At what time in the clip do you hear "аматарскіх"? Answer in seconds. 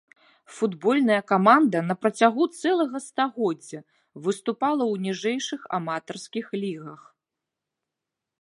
5.81-6.45